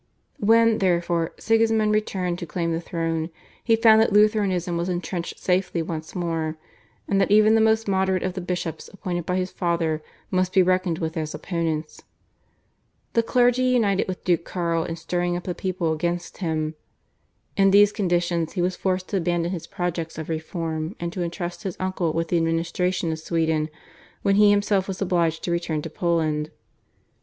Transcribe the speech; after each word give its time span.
When, 0.39 0.79
therefore, 0.79 1.31
Sigismund 1.37 1.91
returned 1.91 2.39
to 2.39 2.47
claim 2.47 2.71
the 2.71 2.81
throne 2.81 3.29
he 3.63 3.75
found 3.75 4.01
that 4.01 4.11
Lutheranism 4.11 4.75
was 4.75 4.89
entrenched 4.89 5.37
safely 5.37 5.83
once 5.83 6.15
more, 6.15 6.57
and 7.07 7.21
that 7.21 7.29
even 7.29 7.53
the 7.53 7.61
most 7.61 7.87
moderate 7.87 8.23
of 8.23 8.33
the 8.33 8.41
bishops 8.41 8.89
appointed 8.91 9.27
by 9.27 9.35
his 9.35 9.51
father 9.51 10.01
must 10.31 10.53
be 10.53 10.63
reckoned 10.63 10.97
with 10.97 11.15
as 11.17 11.35
opponents. 11.35 12.01
The 13.13 13.21
clergy 13.21 13.61
united 13.61 14.07
with 14.07 14.23
Duke 14.23 14.43
Karl 14.43 14.83
in 14.85 14.95
stirring 14.95 15.37
up 15.37 15.43
the 15.43 15.53
people 15.53 15.93
against 15.93 16.37
him. 16.39 16.73
In 17.55 17.69
these 17.69 17.91
conditions 17.91 18.53
he 18.53 18.61
was 18.63 18.75
forced 18.75 19.09
to 19.09 19.17
abandon 19.17 19.51
his 19.51 19.67
projects 19.67 20.17
of 20.17 20.29
reform, 20.29 20.95
and 20.99 21.13
to 21.13 21.21
entrust 21.21 21.61
his 21.61 21.77
uncle 21.79 22.11
with 22.11 22.29
the 22.29 22.37
administration 22.37 23.11
of 23.11 23.19
Sweden 23.19 23.69
when 24.23 24.37
he 24.37 24.49
himself 24.49 24.87
was 24.87 24.99
obliged 24.99 25.43
to 25.43 25.51
return 25.51 25.83
to 25.83 25.91
Poland. 25.91 26.49